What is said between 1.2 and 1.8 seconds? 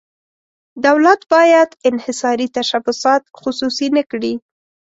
باید